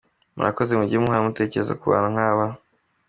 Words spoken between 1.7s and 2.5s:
ku bantu nk’aba.